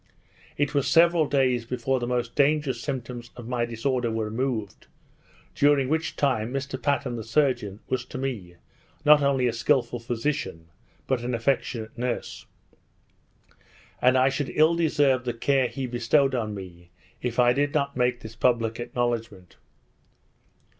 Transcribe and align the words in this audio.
It 0.57 0.73
was 0.73 0.87
several 0.87 1.27
days 1.27 1.63
before 1.63 1.99
the 1.99 2.07
most 2.07 2.33
dangerous 2.33 2.81
symptoms 2.81 3.29
of 3.37 3.47
my 3.47 3.65
disorder 3.65 4.09
were 4.09 4.25
removed; 4.25 4.87
during 5.53 5.89
which 5.89 6.15
time, 6.15 6.51
Mr 6.51 6.81
Patten 6.81 7.17
the 7.17 7.23
surgeon 7.23 7.81
was 7.87 8.03
to 8.05 8.17
me, 8.17 8.55
not 9.05 9.21
only 9.21 9.45
a 9.45 9.53
skilful 9.53 9.99
physician, 9.99 10.69
but 11.05 11.21
an 11.21 11.35
affectionate 11.35 11.95
nurse; 11.99 12.47
and 14.01 14.17
I 14.17 14.29
should 14.29 14.49
ill 14.55 14.73
deserve 14.73 15.23
the 15.23 15.35
care 15.35 15.67
he 15.67 15.85
bestowed 15.85 16.33
on 16.33 16.55
me, 16.55 16.89
if 17.21 17.37
I 17.37 17.53
did 17.53 17.71
not 17.75 17.95
make 17.95 18.21
this 18.21 18.35
public 18.35 18.79
acknowledgment. 18.79 19.57